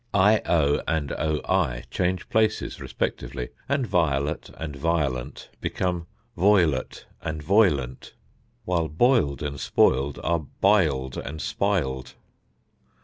[0.15, 8.15] io and oi change places respectively; and violet and violent become voilet and voilent,
[8.65, 12.15] while boiled and spoiled are bioled and spioled.